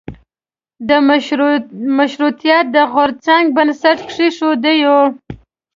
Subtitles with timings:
[0.87, 0.89] د
[1.97, 4.99] مشروطیت د غورځنګ بنسټ کېښودیو.